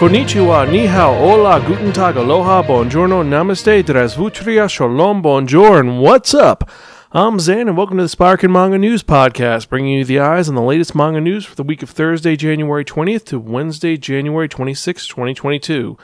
[0.00, 6.70] Konnichiwa, ni hao, hola, guten tag, aloha, buongiorno, namaste, drasvutria, shalom, bonjour, and what's up?
[7.12, 10.54] I'm Zan, and welcome to the Sparkin Manga News Podcast, bringing you the eyes on
[10.54, 15.06] the latest manga news for the week of Thursday, January 20th to Wednesday, January 26th,
[15.06, 15.98] 2022.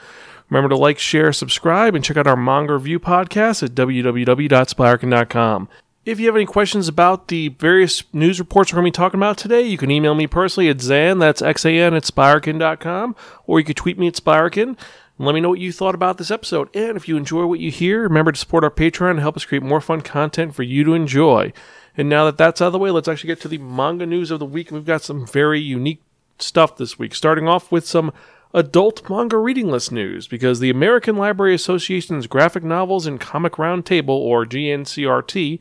[0.51, 5.69] Remember to like, share, subscribe, and check out our manga review podcast at www.splarkin.com.
[6.07, 9.19] If you have any questions about the various news reports we're going to be talking
[9.19, 13.13] about today, you can email me personally at Zan, that's X-A-N, at Spirakin.com,
[13.45, 14.67] or you could tweet me at Spirakin.
[14.67, 14.77] And
[15.17, 16.73] let me know what you thought about this episode.
[16.73, 19.43] And if you enjoy what you hear, remember to support our Patreon and help us
[19.43, 21.51] create more fun content for you to enjoy.
[21.97, 24.31] And now that that's out of the way, let's actually get to the manga news
[24.31, 24.71] of the week.
[24.71, 26.01] We've got some very unique
[26.39, 28.13] stuff this week, starting off with some
[28.53, 34.07] adult manga reading list news because the American Library Association's Graphic Novels and Comic Roundtable,
[34.07, 35.59] or GNCRT,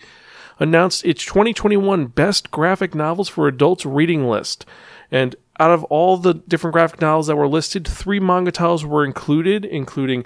[0.59, 4.65] announced its 2021 Best Graphic Novels for Adults reading list.
[5.11, 9.05] And out of all the different graphic novels that were listed, three manga titles were
[9.05, 10.25] included, including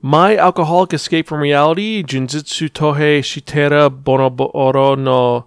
[0.00, 5.46] My Alcoholic Escape from Reality, Jinzutsu Tohei Shitera Bonoboro no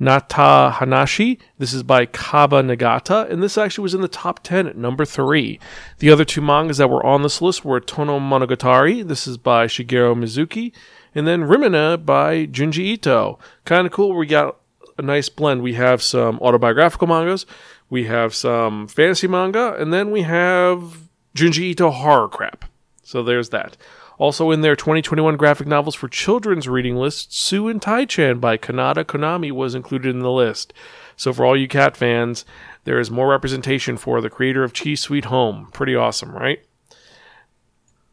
[0.00, 1.38] Nata Hanashi.
[1.58, 5.04] This is by Kabi Nagata, and this actually was in the top 10 at number
[5.04, 5.60] 3.
[5.98, 9.06] The other two mangas that were on this list were Tono Monogatari.
[9.06, 10.72] This is by Shigeru Mizuki,
[11.14, 13.38] and then Remina by Junji Ito.
[13.66, 14.16] Kind of cool.
[14.16, 14.56] We got
[14.96, 15.62] a nice blend.
[15.62, 17.44] We have some autobiographical mangas,
[17.90, 22.64] we have some fantasy manga, and then we have Junji Ito horror crap.
[23.02, 23.76] So there's that.
[24.20, 29.02] Also in their 2021 graphic novels for children's reading list, Sue and Tai-chan by Kanata
[29.02, 30.74] Konami was included in the list.
[31.16, 32.44] So for all you cat fans,
[32.84, 35.70] there is more representation for the creator of Chi Sweet Home.
[35.72, 36.62] Pretty awesome, right?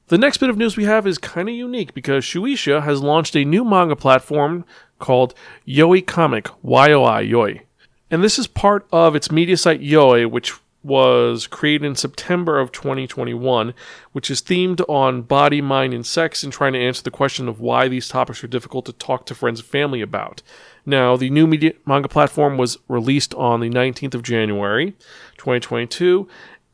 [0.08, 3.36] The next bit of news we have is kind of unique because Shueisha has launched
[3.36, 4.64] a new manga platform
[5.00, 5.34] called
[5.68, 7.64] Yoi Comic, Y-O-I, Yoi.
[8.10, 10.54] And this is part of its media site Yoi, which
[10.88, 13.74] was created in September of 2021,
[14.14, 17.60] which is themed on body, mind, and sex and trying to answer the question of
[17.60, 20.42] why these topics are difficult to talk to friends and family about.
[20.86, 24.92] Now, the new media manga platform was released on the 19th of January,
[25.38, 26.28] 2022.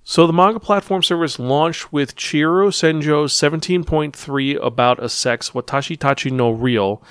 [0.03, 6.31] So the manga platform service launched with Chihiro Senjo's 17.3 about a sex Watashi Tachi
[6.31, 7.02] no Real.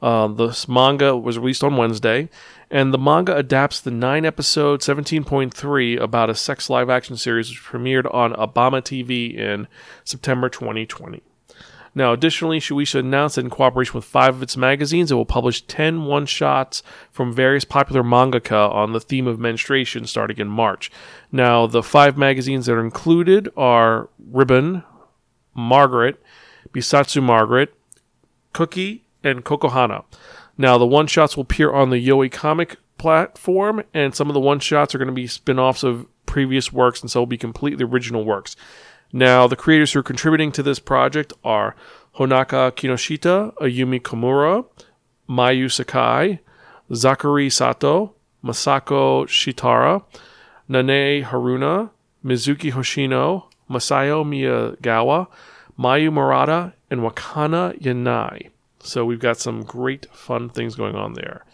[0.00, 2.28] Uh, this manga was released on Wednesday
[2.70, 7.62] and the manga adapts the 9 episode 17.3 about a sex live action series which
[7.62, 9.68] premiered on Abema TV in
[10.04, 11.22] September 2020.
[11.94, 15.62] Now, additionally, Shueisha announced that in cooperation with five of its magazines, it will publish
[15.62, 20.90] 10 one shots from various popular mangaka on the theme of menstruation starting in March.
[21.32, 24.84] Now, the five magazines that are included are Ribbon,
[25.54, 26.22] Margaret,
[26.70, 27.72] Bessatsu Margaret,
[28.52, 30.04] Cookie, and Cocohana.
[30.58, 34.40] Now, the one shots will appear on the Yoi comic platform, and some of the
[34.40, 37.36] one shots are going to be spin offs of previous works, and so will be
[37.36, 38.56] completely original works.
[39.12, 41.76] Now, the creators who are contributing to this project are
[42.16, 44.64] Honaka Kinoshita, Ayumi Komura,
[45.28, 46.40] Mayu Sakai,
[46.94, 48.14] Zachary Sato,
[48.44, 50.02] Masako Shitara,
[50.68, 51.90] Nane Haruna,
[52.24, 55.28] Mizuki Hoshino, Masayo Miyagawa,
[55.78, 58.50] Mayu Murata, and Wakana Yanai.
[58.86, 61.44] So we've got some great fun things going on there.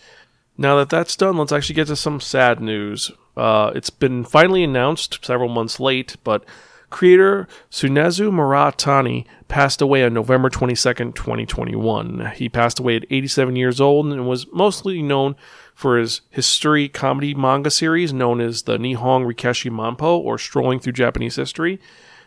[0.57, 3.11] Now that that's done, let's actually get to some sad news.
[3.37, 6.45] Uh, it's been finally announced several months late, but
[6.91, 12.33] creator Tsunezu Muratani passed away on November 22nd, 2021.
[12.37, 15.35] He passed away at 87 years old and was mostly known
[15.75, 20.93] for his history comedy manga series known as the Nihon Rikeshi Manpo or Strolling Through
[20.93, 21.81] Japanese History.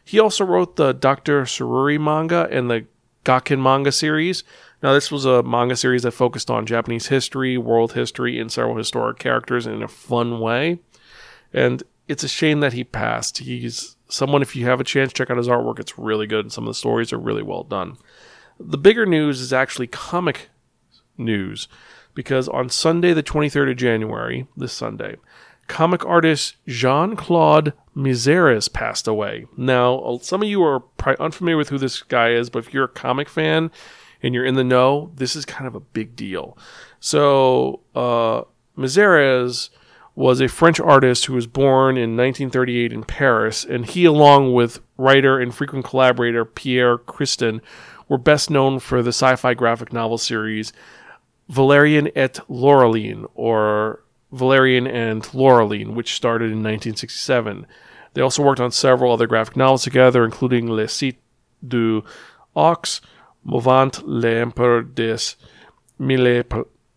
[0.03, 1.43] He also wrote the Dr.
[1.43, 2.85] Sururi manga and the
[3.23, 4.43] Gakken manga series,
[4.85, 8.77] now, this was a manga series that focused on Japanese history, world history, and several
[8.77, 10.77] historic characters in a fun way.
[11.51, 13.39] And it's a shame that he passed.
[13.39, 15.79] He's someone, if you have a chance, check out his artwork.
[15.79, 17.97] It's really good, and some of the stories are really well done.
[18.59, 20.49] The bigger news is actually comic
[21.17, 21.67] news,
[22.13, 25.15] because on Sunday, the 23rd of January, this Sunday,
[25.67, 29.47] comic artist Jean Claude Mézières passed away.
[29.57, 32.83] Now, some of you are probably unfamiliar with who this guy is, but if you're
[32.83, 33.71] a comic fan,
[34.21, 36.57] and you're in the know, this is kind of a big deal.
[36.99, 38.43] So, uh,
[40.15, 44.79] was a French artist who was born in 1938 in Paris, and he, along with
[44.97, 47.59] writer and frequent collaborator Pierre Christin,
[48.07, 50.71] were best known for the sci fi graphic novel series
[51.49, 54.01] Valerian et Laureline, or
[54.31, 57.67] Valerian and Laureline, which started in 1967.
[58.13, 61.19] They also worked on several other graphic novels together, including Le Site
[61.65, 62.03] du
[62.55, 63.01] Aux,
[63.45, 65.35] Movant l'Empereur des
[65.99, 66.43] Mille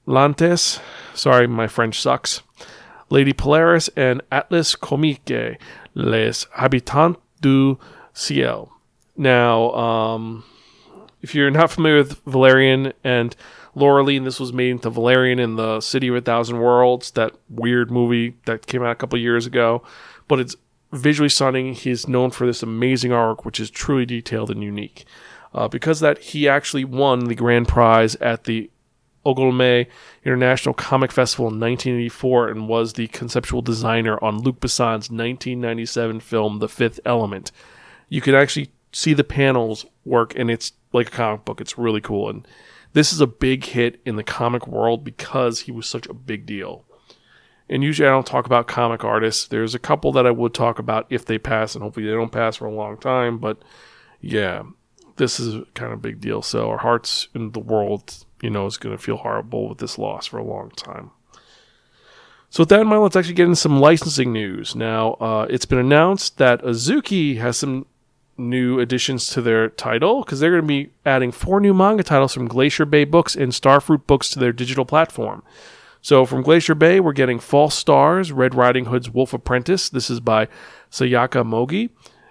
[0.07, 0.81] Plantes.
[1.15, 2.43] Sorry, my French sucks.
[3.11, 5.59] Lady Polaris and Atlas Comique,
[5.95, 7.79] Les Habitants du
[8.13, 8.71] Ciel.
[9.17, 10.45] Now, um,
[11.23, 13.35] if you're not familiar with Valerian and
[13.77, 17.91] Laureline, this was made into Valerian in the City of a Thousand Worlds, that weird
[17.91, 19.83] movie that came out a couple years ago.
[20.27, 20.57] But it's
[20.93, 21.75] visually stunning.
[21.75, 25.05] He's known for this amazing artwork, which is truly detailed and unique.
[25.55, 28.71] Uh, because that he actually won the grand prize at the
[29.25, 29.87] Angoulême
[30.25, 36.59] International Comic Festival in 1984 and was the conceptual designer on Luc Besson's 1997 film
[36.59, 37.53] The Fifth Element.
[38.09, 41.61] You can actually see the panels work, and it's like a comic book.
[41.61, 42.31] It's really cool.
[42.31, 42.47] And
[42.93, 46.47] this is a big hit in the comic world because he was such a big
[46.47, 46.85] deal.
[47.69, 49.47] And usually I don't talk about comic artists.
[49.47, 52.33] There's a couple that I would talk about if they pass, and hopefully they don't
[52.33, 53.39] pass for a long time.
[53.39, 53.59] But
[54.21, 54.63] yeah,
[55.19, 56.43] this is kind of a big deal.
[56.43, 59.99] So our hearts in the world you know, is going to feel horrible with this
[59.99, 61.11] loss for a long time.
[62.51, 64.75] So with that in mind, let's actually get into some licensing news.
[64.75, 67.87] Now, uh, it's been announced that Azuki has some
[68.39, 72.33] new additions to their title because they're going to be adding four new manga titles
[72.33, 75.43] from Glacier Bay Books and Starfruit Books to their digital platform.
[76.01, 79.89] So from Glacier Bay, we're getting False Stars, Red Riding Hood's Wolf Apprentice.
[79.89, 80.47] This is by
[80.91, 81.91] Sayaka Mogi.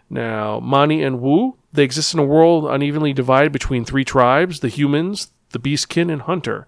[0.10, 4.70] Now, Mani and Wu, they exist in a world unevenly divided between three tribes the
[4.70, 6.66] humans, the Beastkin and Hunter.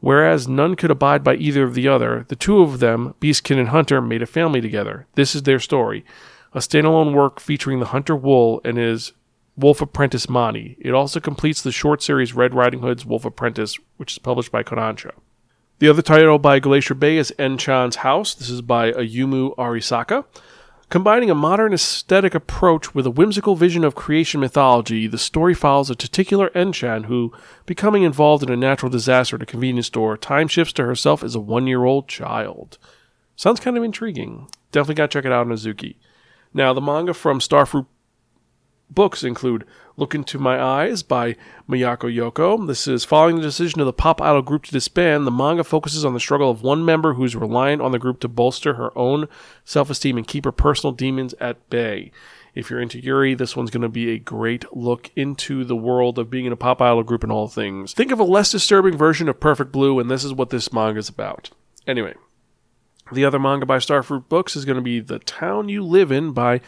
[0.00, 3.68] Whereas none could abide by either of the other, the two of them, Beastkin and
[3.68, 5.06] Hunter, made a family together.
[5.14, 6.04] This is their story.
[6.54, 9.12] A standalone work featuring the Hunter Wool and his
[9.56, 10.76] Wolf Apprentice Mani.
[10.80, 14.62] It also completes the short series Red Riding Hood's Wolf Apprentice, which is published by
[14.62, 15.12] Kodansha.
[15.80, 18.34] The other title by Glacier Bay is Enchan's House.
[18.34, 20.24] This is by Ayumu Arisaka.
[20.90, 25.88] Combining a modern aesthetic approach with a whimsical vision of creation mythology, the story follows
[25.88, 27.32] a titular Enchan who,
[27.64, 31.36] becoming involved in a natural disaster at a convenience store, time shifts to herself as
[31.36, 32.76] a one year old child.
[33.36, 34.48] Sounds kind of intriguing.
[34.72, 35.94] Definitely got to check it out on Azuki.
[36.52, 37.86] Now, the manga from Starfruit
[38.90, 39.64] Books include
[39.96, 41.36] Look Into My Eyes by
[41.68, 42.66] Miyako Yoko.
[42.66, 45.26] This is following the decision of the pop idol group to disband.
[45.26, 48.28] The manga focuses on the struggle of one member who's reliant on the group to
[48.28, 49.28] bolster her own
[49.64, 52.10] self esteem and keep her personal demons at bay.
[52.52, 56.18] If you're into Yuri, this one's going to be a great look into the world
[56.18, 57.92] of being in a pop idol group and all things.
[57.92, 60.98] Think of a less disturbing version of Perfect Blue, and this is what this manga
[60.98, 61.50] is about.
[61.86, 62.14] Anyway,
[63.12, 66.32] the other manga by Starfruit Books is going to be The Town You Live In
[66.32, 66.60] by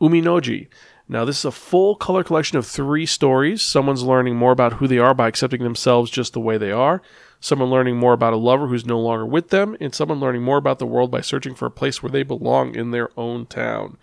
[0.00, 0.68] Uminoji.
[1.12, 3.60] Now, this is a full color collection of three stories.
[3.60, 7.02] Someone's learning more about who they are by accepting themselves just the way they are.
[7.38, 9.76] Someone learning more about a lover who's no longer with them.
[9.78, 12.74] And someone learning more about the world by searching for a place where they belong
[12.74, 13.98] in their own town.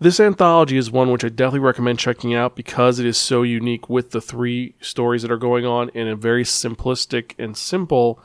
[0.00, 3.88] This anthology is one which I definitely recommend checking out because it is so unique
[3.88, 8.20] with the three stories that are going on in a very simplistic and simple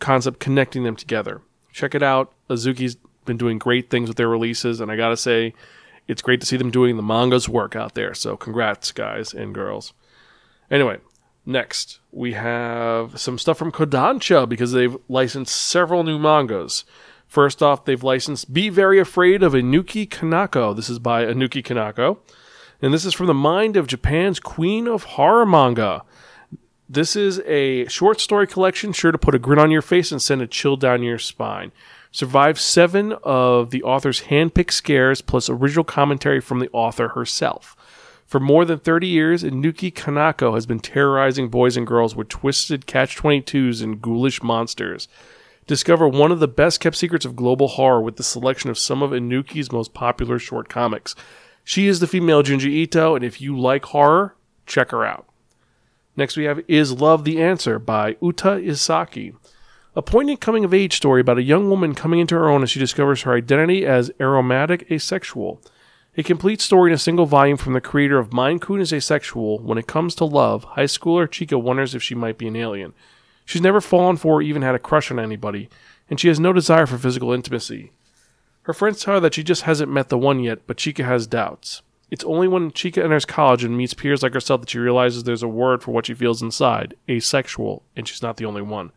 [0.00, 1.40] concept connecting them together.
[1.72, 2.34] Check it out.
[2.50, 5.54] Azuki's been doing great things with their releases, and I gotta say,
[6.06, 8.14] it's great to see them doing the manga's work out there.
[8.14, 9.92] So congrats, guys and girls.
[10.70, 10.98] Anyway,
[11.46, 16.84] next we have some stuff from Kodansha because they've licensed several new mangas.
[17.26, 20.76] First off, they've licensed Be Very Afraid of Inuki Kanako.
[20.76, 22.18] This is by Inuki Kanako.
[22.80, 26.04] And this is from the mind of Japan's queen of horror manga.
[26.88, 30.20] This is a short story collection sure to put a grin on your face and
[30.20, 31.72] send a chill down your spine
[32.14, 37.74] survived seven of the author's handpicked scares plus original commentary from the author herself.
[38.24, 42.86] For more than 30 years, Inuki Kanako has been terrorizing boys and girls with twisted
[42.86, 45.08] catch 22s and ghoulish monsters.
[45.66, 49.02] Discover one of the best kept secrets of global horror with the selection of some
[49.02, 51.16] of Inuki's most popular short comics.
[51.64, 55.26] She is the female Junji Ito, and if you like horror, check her out.
[56.16, 59.34] Next, we have Is Love the Answer by Uta Isaki.
[59.96, 62.70] A poignant coming of age story about a young woman coming into her own as
[62.70, 65.60] she discovers her identity as aromantic asexual.
[66.16, 69.60] A complete story in a single volume from the creator of Mind Kun is Asexual.
[69.60, 72.92] When it comes to love, high schooler Chika wonders if she might be an alien.
[73.44, 75.68] She's never fallen for or even had a crush on anybody,
[76.10, 77.92] and she has no desire for physical intimacy.
[78.62, 81.28] Her friends tell her that she just hasn't met the one yet, but Chika has
[81.28, 81.82] doubts.
[82.10, 85.44] It's only when Chika enters college and meets peers like herself that she realizes there's
[85.44, 88.90] a word for what she feels inside asexual, and she's not the only one.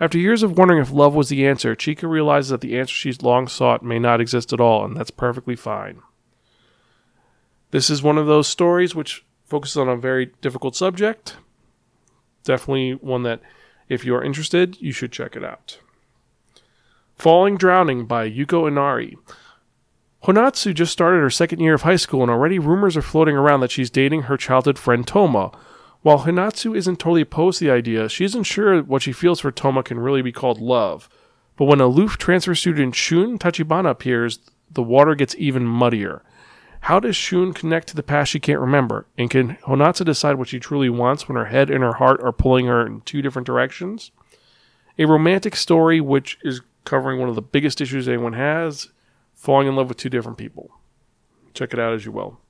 [0.00, 3.22] After years of wondering if love was the answer, Chika realizes that the answer she's
[3.22, 6.00] long sought may not exist at all, and that's perfectly fine.
[7.70, 11.36] This is one of those stories which focuses on a very difficult subject.
[12.44, 13.40] Definitely one that,
[13.90, 15.78] if you're interested, you should check it out.
[17.16, 19.18] Falling Drowning by Yuko Inari.
[20.24, 23.60] Honatsu just started her second year of high school, and already rumors are floating around
[23.60, 25.52] that she's dating her childhood friend Toma,
[26.02, 29.50] while Hinatsu isn't totally opposed to the idea, she isn't sure what she feels for
[29.50, 31.08] Toma can really be called love.
[31.56, 34.38] But when aloof transfer student Shun Tachibana appears,
[34.70, 36.22] the water gets even muddier.
[36.84, 39.06] How does Shun connect to the past she can't remember?
[39.18, 42.32] And can Honatsu decide what she truly wants when her head and her heart are
[42.32, 44.10] pulling her in two different directions?
[44.98, 48.88] A romantic story which is covering one of the biggest issues anyone has
[49.34, 50.70] falling in love with two different people.
[51.52, 52.40] Check it out as you will.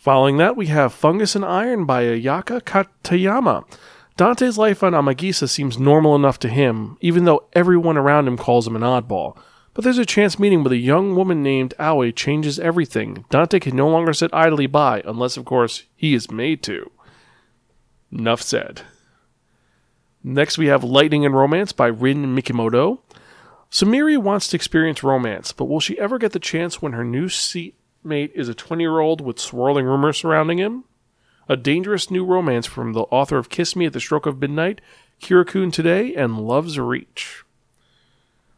[0.00, 3.70] Following that, we have Fungus and Iron by Ayaka Katayama.
[4.16, 8.66] Dante's life on Amagisa seems normal enough to him, even though everyone around him calls
[8.66, 9.36] him an oddball.
[9.74, 13.26] But there's a chance meeting with a young woman named Aoi changes everything.
[13.28, 16.90] Dante can no longer sit idly by, unless, of course, he is made to.
[18.10, 18.80] Enough said.
[20.24, 23.00] Next, we have Lightning and Romance by Rin Mikimoto.
[23.70, 27.28] Sumiri wants to experience romance, but will she ever get the chance when her new
[28.02, 30.84] seatmate is a 20 year old with swirling rumors surrounding him?
[31.48, 34.80] A dangerous new romance from the author of Kiss Me at the Stroke of Midnight,
[35.20, 37.42] Kirakun Today, and Love's Reach.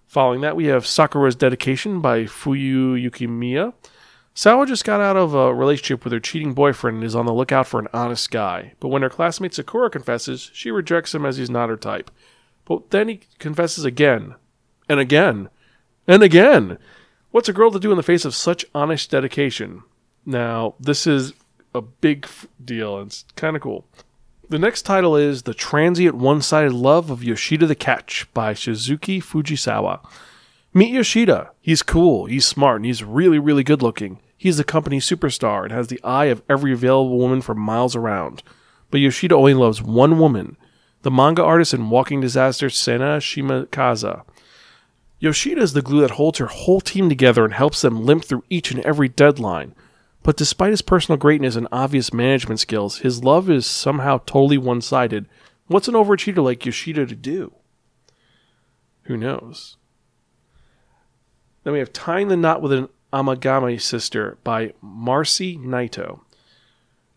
[0.07, 3.73] Following that, we have Sakura's Dedication by Fuyu Yukimiya.
[4.35, 7.33] Sawa just got out of a relationship with her cheating boyfriend and is on the
[7.33, 8.75] lookout for an honest guy.
[8.79, 12.11] But when her classmate Sakura confesses, she rejects him as he's not her type.
[12.67, 14.35] But then he confesses again,
[14.89, 15.49] and again,
[16.07, 16.79] and again.
[17.33, 19.85] What's a girl to do in the face of such honest dedication?
[20.27, 21.33] Now, this is
[21.75, 23.87] a big f- deal and it's kind of cool.
[24.51, 29.23] The next title is The Transient One Sided Love of Yoshida the Catch by Shizuki
[29.23, 30.07] Fujisawa.
[30.75, 31.53] Meet Yoshida.
[31.63, 34.21] He's cool, he's smart, and he's really, really good looking.
[34.37, 38.43] He's the company superstar and has the eye of every available woman for miles around.
[38.91, 40.59] But Yoshida only loves one woman
[41.01, 44.23] the manga artist and walking disaster Sena Shimakaza.
[45.23, 48.43] Yoshida is the glue that holds her whole team together and helps them limp through
[48.51, 49.73] each and every deadline.
[50.25, 54.81] But despite his personal greatness and obvious management skills, his love is somehow totally one
[54.81, 55.27] sided.
[55.69, 57.53] What's an overachiever like Yoshida to do?
[59.03, 59.77] Who knows?
[61.63, 66.23] Then we have Tying the Knot with an Amagami Sister by Marcey Naito.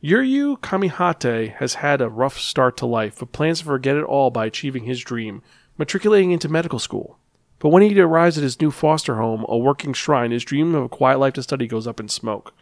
[0.04, 4.30] Yuryu Kamihate has had a rough start to life, but plans to forget it all
[4.30, 5.42] by achieving his dream,
[5.80, 7.18] matriculating into medical school.
[7.66, 10.84] But when he arrives at his new foster home, a working shrine, his dream of
[10.84, 12.54] a quiet life to study goes up in smoke.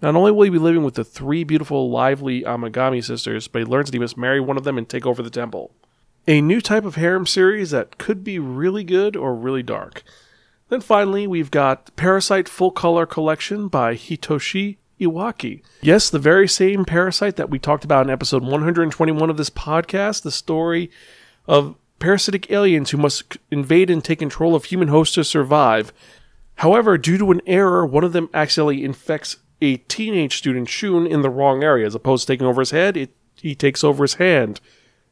[0.00, 3.66] Not only will he be living with the three beautiful, lively Amagami sisters, but he
[3.66, 5.72] learns that he must marry one of them and take over the temple.
[6.26, 10.02] A new type of harem series that could be really good or really dark.
[10.70, 15.60] Then finally, we've got Parasyte Full Color Collection by Hitoshi Iwaaki.
[15.82, 20.22] Yes, the very same Parasyte that we talked about in episode 121 of this podcast,
[20.22, 20.90] the story
[21.46, 25.92] of parasitic aliens who must invade and take control of human hosts to survive.
[26.56, 31.22] However, due to an error, one of them accidentally infects a teenage student, Shun, in
[31.22, 31.86] the wrong area.
[31.86, 34.60] As opposed to taking over his head, it, he takes over his hand.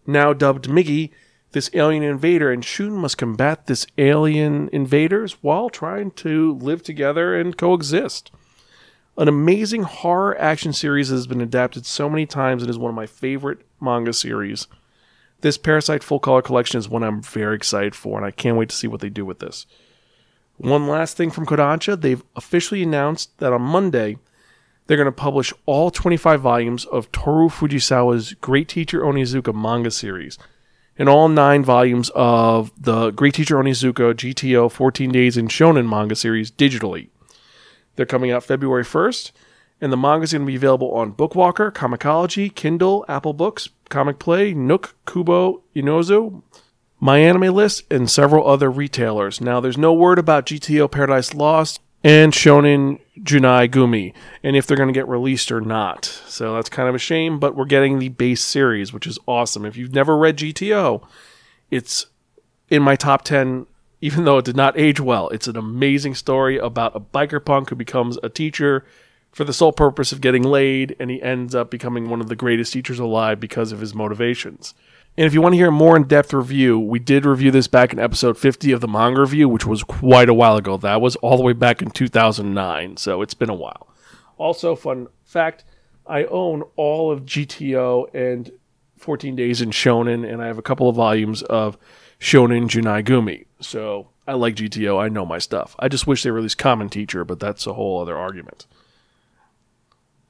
[0.07, 1.11] Now dubbed Migi,
[1.53, 7.35] this alien invader, and Shun must combat this alien invaders while trying to live together
[7.35, 8.31] and coexist.
[9.17, 12.91] An amazing horror action series that has been adapted so many times and is one
[12.91, 14.67] of my favorite manga series.
[15.45, 18.71] This Parasyte full color collection is one I'm very excited for, and I can't wait
[18.71, 19.67] to see what they do with this.
[20.57, 24.17] One last thing from Kodansha, they've officially announced that on Monday
[24.87, 30.39] they're going to publish all 25 volumes of Toru Fujisawa's Great Teacher Onizuka manga series
[30.97, 36.17] and all nine volumes of the Great Teacher Onizuka GTO 14 Days in Shonan manga
[36.17, 37.11] series digitally.
[37.97, 39.31] They're coming out February 1st,
[39.81, 44.19] and the manga is going to be available on Bookwalker, ComiXology, Kindle, Apple Books, Comic
[44.19, 46.43] Play, Nook, Kobo, Inozo,
[47.01, 49.41] My Anime List, and several other retailers.
[49.41, 54.13] Now, there's no word about GTO Paradise Lost and Shonan Junai Gumi,
[54.43, 56.05] and if they're going to get released or not.
[56.05, 59.65] So that's kind of a shame, but we're getting the base series, which is awesome.
[59.65, 61.03] If you've never read GTO,
[61.71, 62.07] it's
[62.69, 63.67] in my top 10,
[64.01, 65.31] even though it did not age well.
[65.31, 68.85] It's an amazing story about a biker punk who becomes a teacher
[69.35, 72.37] for the sole purpose of getting laid, and he ends up becoming one of the
[72.37, 74.75] greatest teachers alive because of his motivations.
[75.17, 77.67] And if you want to hear a more in depth review, we did review this
[77.67, 80.77] back in episode 50 of the manga review, which was quite a while ago.
[80.77, 83.89] That was all the way back in 2009, so it's been a while.
[84.39, 85.65] Also, fun fact
[86.07, 88.53] I own all of GTO and
[88.99, 91.77] 14 Days in Shonan, and I have a couple of volumes of
[92.21, 93.47] Shonan Junai Gumi.
[93.61, 95.75] So I like GTO, I know my stuff.
[95.79, 98.67] I just wish they released Common Teacher, but that's a whole other argument.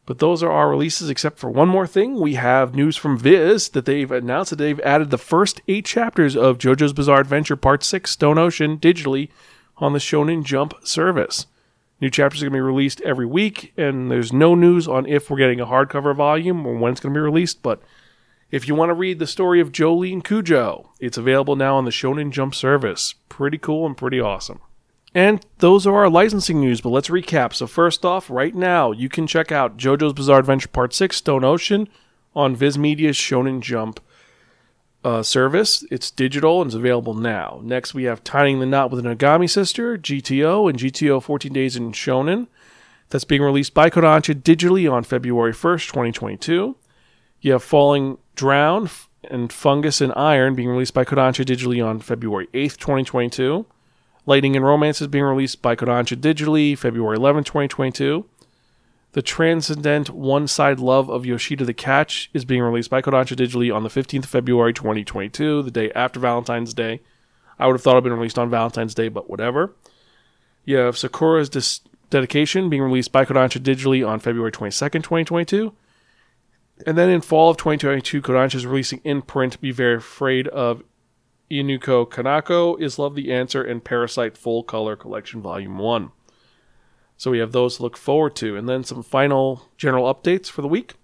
[0.06, 2.20] But those are our releases, except for one more thing.
[2.20, 6.36] We have news from Viz that they've announced that they've added the first eight chapters
[6.36, 9.30] of JoJo's Bizarre Adventure Part 6 Stone Ocean digitally
[9.78, 11.46] on the Shonen Jump service.
[12.00, 15.30] New chapters are going to be released every week, and there's no news on if
[15.30, 17.62] we're getting a hardcover volume or when it's going to be released.
[17.62, 17.80] But
[18.50, 21.90] if you want to read the story of Jolyne Cujoh, it's available now on the
[21.90, 23.14] Shonen Jump service.
[23.30, 24.60] Pretty cool and pretty awesome.
[25.14, 27.54] And those are our licensing news, but let's recap.
[27.54, 31.44] So, first off, right now, you can check out JoJo's Bizarre Adventure Part 6 Stone
[31.44, 31.88] Ocean
[32.34, 34.00] on Viz Media's Shonen Jump
[35.04, 35.84] uh, service.
[35.90, 37.60] It's digital and it's available now.
[37.62, 41.76] Next, we have Tying the Knot with an Amagami Sister, GTO, and GTO 14 Days
[41.76, 42.48] in Shonan.
[43.10, 46.74] That's being released by Kodansha digitally on February 1st, 2022.
[47.40, 48.88] You have Falling Drown
[49.30, 53.66] and Fungus and Iron being released by Kodansha digitally on February 8th, 2022.
[54.26, 58.24] Lightning and Romance is being released by Kodansha digitally February 11, 2022.
[59.12, 63.74] The Transcendent One Side Love of Yoshida the Catch is being released by Kodansha digitally
[63.74, 67.00] on the 15th of February 2022, the day after Valentine's Day.
[67.58, 69.76] I would have thought it had been released on Valentine's Day, but whatever.
[70.64, 75.74] You have Sakura's Dis- Dedication being released by Kodansha digitally on February 22nd, 2022.
[76.86, 80.82] And then in fall of 2022, Kodansha is releasing in print Be Very Afraid of
[81.50, 86.10] Inuki Kanako is Love the Answer and Parasyte Full Color Collection Volume 1.
[87.16, 88.56] So we have those to look forward to.
[88.56, 90.94] And then some final general updates for the week.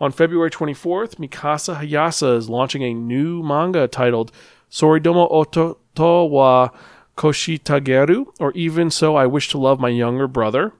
[0.00, 4.32] On February 24th, Mikasa Hayasa is launching a new manga titled
[4.70, 6.70] Soridomo Ototo wa
[7.16, 10.72] Koshitageru, or Even So I Wish to Love My Younger Brother.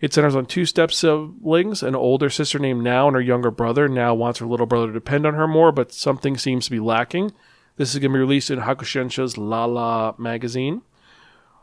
[0.00, 1.82] It centers on two step siblings.
[1.82, 3.88] An older sister named Now and her younger brother.
[3.88, 6.80] Now wants her little brother to depend on her more, but something seems to be
[6.80, 7.32] lacking.
[7.80, 10.82] This is going to be released in Hakusensha's Lala magazine.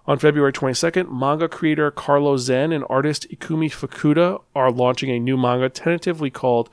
[0.07, 5.37] On February 22nd, manga creator Carlo Zen and artist Ikumi Fukuda are launching a new
[5.37, 6.71] manga tentatively called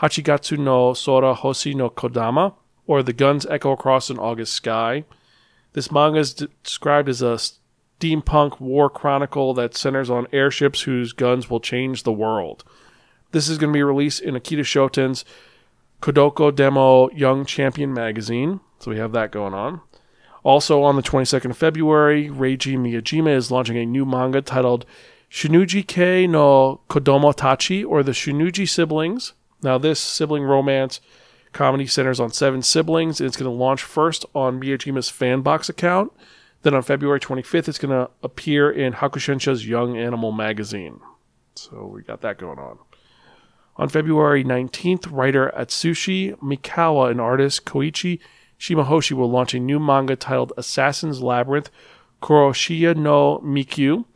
[0.00, 2.54] Hachigatsu no Sora Hoshi no Kodama,
[2.86, 5.04] or The Guns Echo Across an August Sky.
[5.74, 7.36] This manga is described as a
[8.00, 12.64] steampunk war chronicle that centers on airships whose guns will change the world.
[13.32, 15.26] This is going to be released in Akita Shoten's
[16.00, 18.60] Kodoko Demo Young Champion magazine.
[18.78, 19.80] So we have that going on.
[20.42, 24.86] Also on the 22nd of February, Reiji Miyajima is launching a new manga titled
[25.30, 29.32] Shunuji Kei no Kodomo Tachi, or the Shinuji Siblings.
[29.62, 31.00] Now, this sibling romance
[31.52, 36.12] comedy centers on seven siblings, and it's going to launch first on Miyajima's Fanbox account.
[36.62, 41.00] Then on February 25th, it's going to appear in Hakusensha's Young Animal magazine.
[41.54, 42.78] So we got that going on.
[43.78, 48.20] On February 19th, writer Atsushi Mikawa and artist Koichi
[48.58, 51.70] Shimahoshi will launch a new manga titled Assassin's Labyrinth
[52.22, 54.06] Kuroshiya no Mikyu.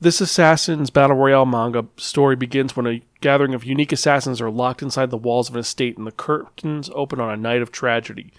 [0.00, 4.80] This Assassin's Battle Royale manga story begins when a gathering of unique assassins are locked
[4.80, 8.32] inside the walls of an estate and the curtains open on a night of tragedy.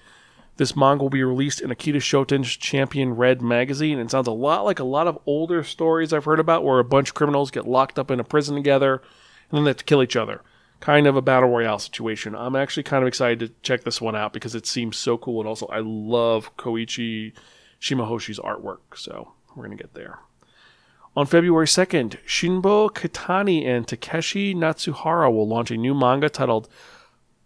[0.56, 4.64] This manga will be released in Akita Shoten's Champion Red magazine and sounds a lot
[4.64, 7.68] like a lot of older stories I've heard about where a bunch of criminals get
[7.68, 9.02] locked up in a prison together
[9.50, 10.42] and then they have to kill each other
[10.80, 12.36] kind of a battle royale situation.
[12.36, 15.42] I'm actually kind of excited to check this one out because it seems so cool,
[15.42, 17.34] and also I love Koichi
[17.82, 20.20] Shimahoshi's artwork, so we're gonna get there.
[21.18, 26.70] On February 2nd, Shinobu Kaitani and Takeshi Natsuhara will launch a new manga titled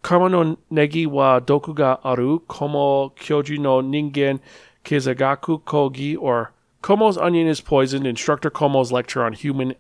[0.02, 4.42] Karma no Negi wa Doku ga Aru Komo Kyoji no Ningen
[4.84, 9.76] Kizagaku Kogi, or Komo's Onion is Poisoned, Instructor Komo's Lecture on Human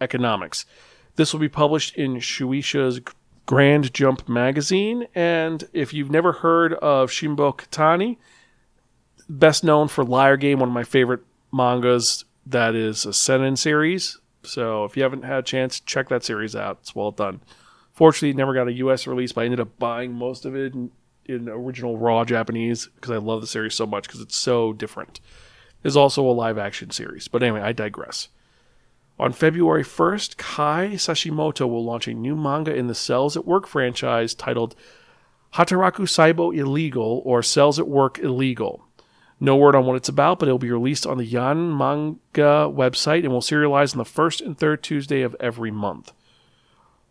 [0.00, 0.64] Economics.
[1.16, 3.00] This will be published in Shueisha's
[3.46, 5.06] Grand Jump magazine.
[5.14, 8.18] And if you've never heard of Shinobu Kaitani,
[9.28, 14.18] best known for Liar Game, one of my favorite mangas that is a Seinen series.
[14.42, 16.78] So if you haven't had a chance, check that series out.
[16.82, 17.40] It's well done.
[17.92, 20.90] Fortunately, never got a US release, but I ended up buying most of it in,
[21.24, 25.20] in original raw Japanese because I love the series so much because it's so different.
[25.82, 27.26] There's also a live action series.
[27.26, 28.28] But anyway, I digress.
[29.18, 33.66] On February 1st, Kai Sashimoto will launch a new manga in the Cells at Work
[33.66, 34.76] franchise titled
[35.54, 38.84] Hataraku Saibo Illegal or Cells at Work Illegal.
[39.40, 43.24] No word on what it's about, but it'll be released on the Yan Manga website
[43.24, 46.12] and will serialize on the first and third Tuesday of every month.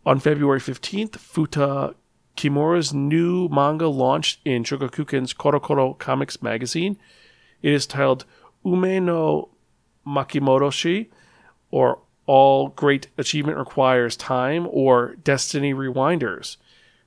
[0.05, 1.95] On February 15th, Futa
[2.37, 6.97] Kimura's new manga launched in Shogakukan's CoroCoro Comics magazine.
[7.61, 8.25] It is titled
[8.63, 9.49] Ume no
[10.05, 11.07] Makimoroshi,
[11.71, 16.57] or All Great Achievement Requires Time, or Destiny Rewinders.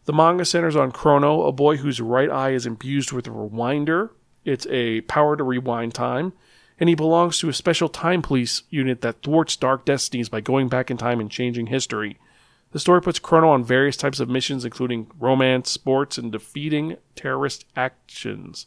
[0.05, 4.11] The manga centers on Chrono, a boy whose right eye is imbued with a rewinder.
[4.45, 6.33] It's a power to rewind time,
[6.81, 10.69] and he belongs to a special time police unit that thwarts dark destinies by going
[10.69, 12.19] back in time and changing history.
[12.71, 17.65] The story puts Chrono on various types of missions, including romance, sports, and defeating terrorist
[17.77, 18.67] actions.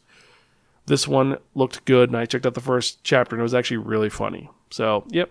[0.88, 3.78] This one looked good, and I checked out the first chapter, and it was actually
[3.78, 4.50] really funny.
[4.72, 5.30] So, yep,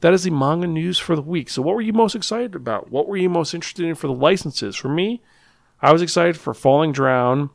[0.00, 1.48] that is the manga news for the week.
[1.50, 2.90] So, what were you most excited about?
[2.90, 4.76] What were you most interested in for the licenses?
[4.76, 5.22] For me,
[5.80, 7.50] I was excited for Falling Drown,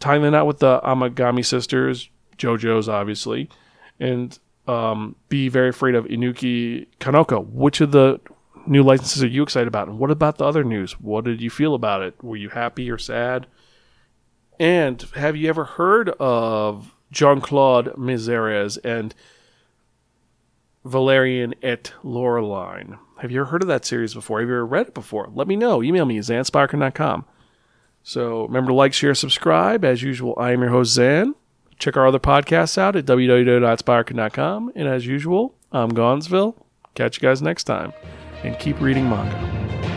[0.00, 3.48] tying the knot with the Amagami sisters, JoJo's obviously,
[4.00, 7.46] and um, be very afraid of Inuki Kanako.
[7.46, 8.20] Which of the
[8.66, 9.88] new licenses are you excited about?
[9.88, 11.00] And what about the other news?
[11.00, 12.22] What did you feel about it?
[12.22, 13.46] Were you happy or sad?
[14.58, 19.14] And have you ever heard of Jean Claude Mézières and
[20.86, 22.98] Valerian et Laureline?
[23.18, 24.40] Have you ever heard of that series before?
[24.40, 25.28] Have you ever read it before?
[25.34, 25.82] Let me know.
[25.82, 27.24] Email me, zansparkin.com.
[28.02, 29.84] So remember to like, share, subscribe.
[29.84, 31.34] As usual, I am your host, Zan.
[31.78, 34.72] Check our other podcasts out at www.sparkin.com.
[34.74, 36.56] And as usual, I'm Gonzville.
[36.94, 37.92] Catch you guys next time.
[38.44, 39.95] And keep reading manga.